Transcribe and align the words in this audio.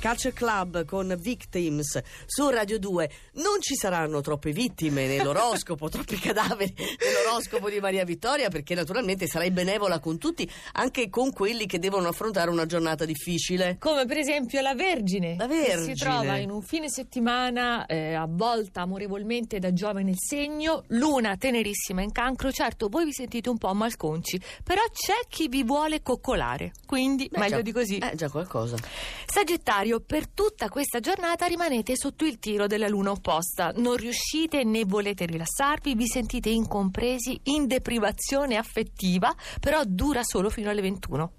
Culture 0.00 0.32
Club 0.32 0.84
con 0.84 1.14
Victims 1.18 2.00
su 2.26 2.48
Radio 2.48 2.78
2 2.78 3.10
non 3.34 3.60
ci 3.60 3.74
saranno 3.74 4.20
troppe 4.20 4.52
vittime 4.52 5.06
nell'oroscopo, 5.06 5.88
troppi 5.90 6.16
cadaveri 6.18 6.72
nell'oroscopo 6.76 7.68
di 7.68 7.80
Maria 7.80 8.04
Vittoria 8.04 8.48
perché 8.48 8.74
naturalmente 8.74 9.26
sarai 9.26 9.50
benevola 9.50 9.98
con 9.98 10.18
tutti, 10.18 10.48
anche 10.74 11.08
con 11.10 11.32
quelli 11.32 11.66
che 11.66 11.78
devono 11.78 12.08
affrontare 12.08 12.50
una 12.50 12.66
giornata 12.66 13.04
difficile. 13.04 13.76
Come 13.78 14.04
per 14.06 14.18
esempio 14.18 14.60
la 14.60 14.74
Vergine, 14.74 15.34
La 15.36 15.46
che 15.46 15.54
Vergine. 15.54 15.94
si 15.96 16.02
trova 16.02 16.36
in 16.36 16.50
un 16.50 16.62
fine 16.62 16.88
settimana 16.88 17.86
eh, 17.86 18.14
avvolta 18.14 18.82
amorevolmente 18.82 19.58
da 19.58 19.72
Giove 19.72 20.02
nel 20.02 20.16
segno, 20.18 20.84
luna 20.88 21.36
tenerissima 21.36 22.02
in 22.02 22.12
cancro. 22.12 22.52
Certo, 22.52 22.88
voi 22.88 23.04
vi 23.04 23.12
sentite 23.12 23.48
un 23.48 23.58
po' 23.58 23.72
malconci, 23.74 24.40
però 24.62 24.82
c'è 24.92 25.26
chi 25.28 25.48
vi 25.48 25.64
vuole 25.64 26.02
coccolare, 26.02 26.72
quindi 26.86 27.28
Beh, 27.30 27.38
meglio 27.38 27.56
già- 27.56 27.62
di 27.62 27.72
così. 27.72 27.98
Eh, 27.98 28.14
già 28.14 28.28
qualcosa. 28.30 28.76
Sagittario, 29.26 29.87
per 29.96 30.28
tutta 30.28 30.68
questa 30.68 31.00
giornata 31.00 31.46
rimanete 31.46 31.96
sotto 31.96 32.24
il 32.24 32.38
tiro 32.38 32.66
della 32.66 32.88
luna 32.88 33.10
opposta. 33.10 33.72
Non 33.76 33.96
riuscite 33.96 34.62
né 34.64 34.84
volete 34.84 35.24
rilassarvi, 35.24 35.94
vi 35.94 36.06
sentite 36.06 36.50
incompresi, 36.50 37.40
in 37.44 37.66
deprivazione 37.66 38.56
affettiva, 38.56 39.34
però 39.58 39.82
dura 39.84 40.20
solo 40.22 40.50
fino 40.50 40.70
alle 40.70 40.82
21. 40.82 41.32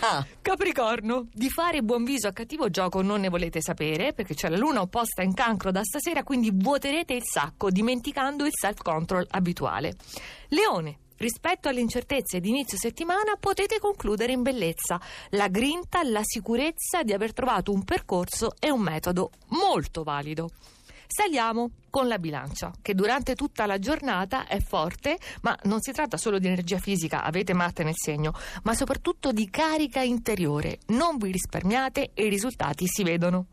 Ah, 0.00 0.26
Capricorno, 0.40 1.28
di 1.32 1.50
fare 1.50 1.82
buon 1.82 2.04
viso 2.04 2.28
a 2.28 2.32
cattivo 2.32 2.70
gioco 2.70 3.02
non 3.02 3.20
ne 3.20 3.28
volete 3.28 3.60
sapere 3.60 4.14
perché 4.14 4.34
c'è 4.34 4.48
la 4.48 4.56
luna 4.56 4.80
opposta 4.80 5.22
in 5.22 5.34
cancro 5.34 5.70
da 5.70 5.82
stasera, 5.82 6.22
quindi 6.22 6.50
vuoterete 6.52 7.12
il 7.12 7.24
sacco 7.24 7.70
dimenticando 7.70 8.46
il 8.46 8.52
self-control 8.54 9.26
abituale. 9.30 9.94
Leone. 10.48 10.98
Rispetto 11.16 11.68
alle 11.68 11.80
incertezze 11.80 12.40
di 12.40 12.50
inizio 12.50 12.76
settimana 12.76 13.36
potete 13.40 13.78
concludere 13.78 14.32
in 14.32 14.42
bellezza 14.42 15.00
la 15.30 15.48
grinta, 15.48 16.02
la 16.02 16.22
sicurezza 16.22 17.02
di 17.02 17.12
aver 17.12 17.32
trovato 17.32 17.72
un 17.72 17.84
percorso 17.84 18.54
e 18.58 18.70
un 18.70 18.80
metodo 18.80 19.30
molto 19.48 20.02
valido. 20.02 20.50
Saliamo 21.06 21.70
con 21.88 22.08
la 22.08 22.18
bilancia, 22.18 22.72
che 22.82 22.94
durante 22.94 23.34
tutta 23.34 23.64
la 23.64 23.78
giornata 23.78 24.46
è 24.46 24.60
forte, 24.60 25.18
ma 25.42 25.56
non 25.62 25.80
si 25.80 25.92
tratta 25.92 26.16
solo 26.16 26.38
di 26.38 26.48
energia 26.48 26.78
fisica, 26.78 27.22
avete 27.22 27.54
Marte 27.54 27.84
nel 27.84 27.94
segno, 27.96 28.32
ma 28.64 28.74
soprattutto 28.74 29.32
di 29.32 29.48
carica 29.48 30.02
interiore. 30.02 30.80
Non 30.88 31.16
vi 31.16 31.30
risparmiate 31.30 32.10
e 32.12 32.26
i 32.26 32.28
risultati 32.28 32.86
si 32.86 33.02
vedono. 33.04 33.46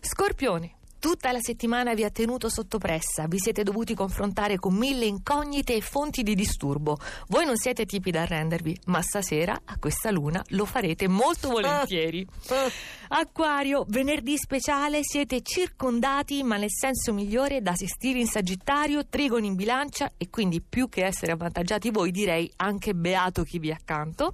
Scorpione. 0.00 0.79
Tutta 1.00 1.32
la 1.32 1.40
settimana 1.40 1.94
vi 1.94 2.04
ha 2.04 2.10
tenuto 2.10 2.50
sotto 2.50 2.76
pressa, 2.76 3.26
vi 3.26 3.38
siete 3.38 3.62
dovuti 3.62 3.94
confrontare 3.94 4.58
con 4.58 4.74
mille 4.74 5.06
incognite 5.06 5.74
e 5.74 5.80
fonti 5.80 6.22
di 6.22 6.34
disturbo. 6.34 6.98
Voi 7.28 7.46
non 7.46 7.56
siete 7.56 7.86
tipi 7.86 8.10
da 8.10 8.20
arrendervi, 8.20 8.80
ma 8.84 9.00
stasera 9.00 9.62
a 9.64 9.78
questa 9.78 10.10
luna 10.10 10.44
lo 10.48 10.66
farete 10.66 11.08
molto 11.08 11.48
volentieri. 11.48 12.26
Acquario, 13.12 13.84
venerdì 13.88 14.36
speciale, 14.38 15.00
siete 15.02 15.42
circondati, 15.42 16.44
ma 16.44 16.56
nel 16.56 16.70
senso 16.70 17.12
migliore, 17.12 17.60
da 17.60 17.74
sestili 17.74 18.20
in 18.20 18.28
Sagittario, 18.28 19.04
trigoni 19.08 19.48
in 19.48 19.56
bilancia 19.56 20.12
e 20.16 20.30
quindi 20.30 20.60
più 20.60 20.88
che 20.88 21.04
essere 21.04 21.32
avvantaggiati 21.32 21.90
voi, 21.90 22.12
direi 22.12 22.48
anche 22.56 22.94
beato 22.94 23.42
chi 23.42 23.58
vi 23.58 23.70
è 23.70 23.72
accanto. 23.72 24.32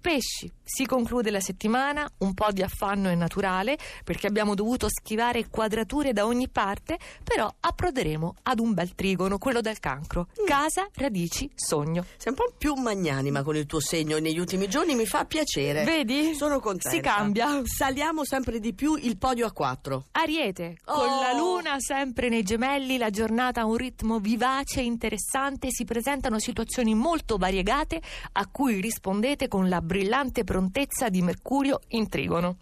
Pesci, 0.00 0.50
si 0.64 0.86
conclude 0.86 1.30
la 1.30 1.40
settimana, 1.40 2.10
un 2.18 2.32
po' 2.32 2.50
di 2.52 2.62
affanno 2.62 3.10
è 3.10 3.14
naturale 3.14 3.76
perché 4.02 4.26
abbiamo 4.26 4.54
dovuto 4.54 4.88
schivare 4.88 5.48
quadrature 5.50 6.14
da 6.14 6.24
ogni 6.24 6.48
parte, 6.48 6.98
però 7.22 7.52
approderemo 7.60 8.36
ad 8.44 8.60
un 8.60 8.72
bel 8.72 8.94
trigono, 8.94 9.36
quello 9.36 9.60
del 9.60 9.78
cancro. 9.78 10.28
Casa, 10.46 10.88
radici, 10.94 11.50
sogno. 11.54 12.06
sei 12.16 12.32
un 12.32 12.34
po' 12.34 12.50
più 12.56 12.74
magnanima 12.74 13.42
con 13.42 13.56
il 13.56 13.66
tuo 13.66 13.80
segno 13.80 14.16
negli 14.18 14.38
ultimi 14.38 14.68
giorni, 14.68 14.94
mi 14.94 15.04
fa 15.04 15.26
piacere. 15.26 15.84
Vedi? 15.84 16.34
Sono 16.34 16.60
contenta. 16.60 16.96
Si 16.96 17.00
cambia. 17.00 17.60
Saliamo 17.64 18.09
sempre 18.24 18.58
di 18.58 18.74
più 18.74 18.96
il 18.96 19.16
podio 19.16 19.46
a 19.46 19.52
4. 19.52 20.06
Ariete, 20.12 20.78
con 20.84 21.08
Oh. 21.08 21.20
la 21.20 21.32
luna 21.32 21.78
sempre 21.78 22.28
nei 22.28 22.42
gemelli, 22.42 22.98
la 22.98 23.10
giornata 23.10 23.62
ha 23.62 23.64
un 23.64 23.76
ritmo 23.76 24.18
vivace 24.18 24.80
e 24.80 24.84
interessante, 24.84 25.68
si 25.70 25.84
presentano 25.84 26.38
situazioni 26.38 26.94
molto 26.94 27.36
variegate 27.36 28.02
a 28.32 28.46
cui 28.48 28.80
rispondete 28.80 29.48
con 29.48 29.68
la 29.68 29.80
brillante 29.80 30.44
prontezza 30.44 31.08
di 31.08 31.22
Mercurio 31.22 31.80
in 31.88 32.08
trigono. 32.08 32.56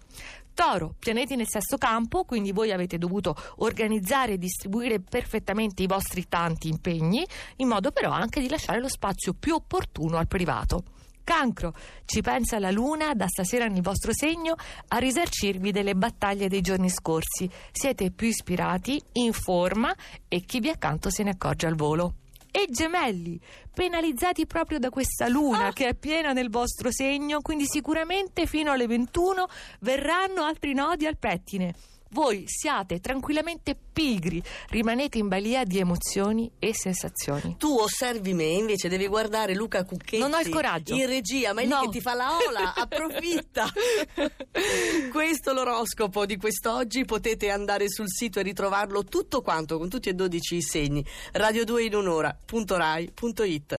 Toro, 0.55 0.95
pianeti 0.99 1.37
nel 1.37 1.49
sesto 1.49 1.79
campo, 1.79 2.25
quindi 2.25 2.53
voi 2.53 2.73
avete 2.73 2.99
dovuto 2.99 3.35
organizzare 3.59 4.33
e 4.33 4.39
distribuire 4.39 5.01
perfettamente 5.01 5.83
i 5.83 5.87
vostri 5.87 6.29
tanti 6.29 6.69
impegni, 6.69 7.25
in 7.57 7.69
modo 7.69 7.93
però 7.93 8.11
anche 8.11 8.41
di 8.41 8.49
lasciare 8.49 8.81
lo 8.81 8.89
spazio 8.89 9.35
più 9.35 9.55
opportuno 9.55 10.19
al 10.19 10.27
privato. 10.27 10.83
Cancro, 11.29 11.75
ci 12.07 12.23
pensa 12.23 12.59
la 12.59 12.71
luna 12.71 13.13
da 13.13 13.27
stasera 13.29 13.67
nel 13.67 13.83
vostro 13.83 14.13
segno 14.15 14.55
a 14.89 14.97
risarcirvi 14.97 15.73
delle 15.73 15.95
battaglie 15.95 16.49
dei 16.49 16.63
giorni 16.63 16.89
scorsi. 16.89 17.51
Siete 17.71 18.11
più 18.13 18.29
ispirati, 18.29 18.99
in 19.13 19.35
forma 19.35 19.95
e 20.27 20.41
chi 20.41 20.59
vi 20.59 20.71
accanto 20.71 21.11
se 21.11 21.23
ne 21.25 21.33
accorge 21.33 21.67
al 21.67 21.75
volo. 21.75 22.15
E 22.51 22.65
gemelli, 22.71 23.39
penalizzati 23.75 24.47
proprio 24.47 24.79
da 24.79 24.89
questa 24.89 25.29
luna 25.29 25.71
che 25.75 25.89
è 25.89 25.95
piena 25.95 26.33
nel 26.33 26.49
vostro 26.49 26.91
segno, 26.91 27.43
quindi 27.43 27.67
sicuramente 27.67 28.47
fino 28.47 28.73
alle 28.73 28.87
21 28.87 29.49
verranno 29.81 30.45
altri 30.45 30.73
nodi 30.73 31.05
al 31.05 31.19
pettine. 31.19 31.75
Voi 32.11 32.45
siate 32.47 33.01
tranquillamente 33.01 33.77
pigri, 33.93 34.43
rimanete 34.71 35.19
in 35.19 35.29
balia 35.29 35.65
di 35.65 35.79
emozioni 35.79 36.51
e 36.59 36.75
sensazioni. 36.75 37.57
Tu 37.59 37.69
osservi 37.79 38.33
me, 38.33 38.45
invece 38.45 38.89
devi 38.89 39.07
guardare 39.09 39.55
Luca 39.55 39.85
Cucchetti. 39.85 40.19
Non 40.19 40.33
ho 40.33 40.39
il 40.41 40.49
coraggio. 40.49 40.95
In 40.95 41.07
regia, 41.07 41.53
ma 41.53 41.61
è 41.61 41.67
No. 41.67 41.81
lì 41.81 41.87
che 41.87 41.93
ti 41.93 42.01
fa 42.01 42.15
la 42.15 42.31
ola, 42.49 42.73
approfitta. 42.81 43.69
Questo 45.13 45.53
l'oroscopo 45.53 46.25
di 46.27 46.37
quest'oggi, 46.37 47.05
potete 47.05 47.51
andare 47.51 47.91
sul 47.91 48.09
sito 48.09 48.39
e 48.39 48.43
ritrovarlo 48.43 49.05
tutto 49.05 49.43
quanto 49.43 49.77
con 49.79 49.89
tutti 49.89 50.09
e 50.09 50.15
12 50.15 50.57
i 50.57 50.63
segni. 50.63 51.05
Radio 51.33 51.65
2 51.65 51.85
in 51.85 51.95
un'ora.rai.it 51.95 53.77